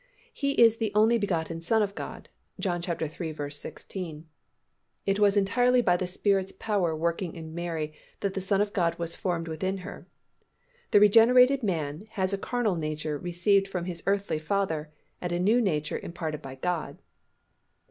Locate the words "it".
5.05-5.19